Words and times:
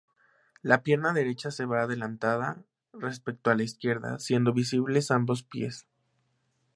La 0.63 0.81
pierna 0.81 1.13
derecha 1.13 1.51
se 1.51 1.67
ve 1.67 1.77
adelantada 1.77 2.57
respecto 2.91 3.51
a 3.51 3.55
la 3.55 3.61
izquierda, 3.61 4.17
siendo 4.17 4.51
visibles 4.51 5.11
ambos 5.11 5.43
pies. 5.43 5.85